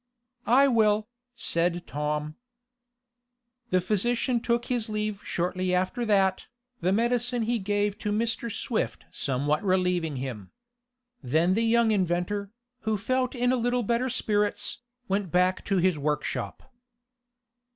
[0.47, 2.35] "I will," said Tom.
[3.69, 6.47] The physician took his leave shortly after that,
[6.79, 8.51] the medicine he gave to Mr.
[8.51, 10.49] Swift somewhat relieving him.
[11.21, 15.99] Then the young inventor, who felt in a little better spirits, went back to his
[15.99, 16.73] workshop.